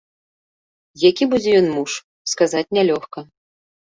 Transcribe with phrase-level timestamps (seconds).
[1.09, 1.91] Які будзе ён муж,
[2.31, 3.19] сказаць нялёгка.